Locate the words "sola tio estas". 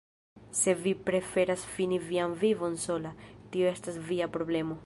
2.87-4.05